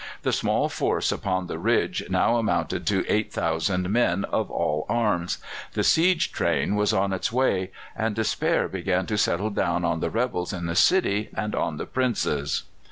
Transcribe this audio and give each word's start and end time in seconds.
The 0.23 0.33
small 0.33 0.67
force 0.67 1.11
upon 1.11 1.45
the 1.45 1.59
ridge 1.59 2.03
now 2.09 2.37
amounted 2.37 2.87
to 2.87 3.05
8,000 3.07 3.87
men 3.91 4.23
of 4.25 4.49
all 4.49 4.87
arms; 4.89 5.37
the 5.73 5.83
siege 5.83 6.31
train 6.31 6.73
was 6.75 6.91
on 6.91 7.13
its 7.13 7.31
way, 7.31 7.69
and 7.95 8.15
despair 8.15 8.67
began 8.67 9.05
to 9.05 9.15
settle 9.19 9.51
down 9.51 9.85
on 9.85 9.99
the 9.99 10.09
rebels 10.09 10.53
in 10.53 10.65
the 10.65 10.73
city 10.73 11.29
and 11.35 11.53
on 11.53 11.77
the 11.77 11.85
Princes. 11.85 12.63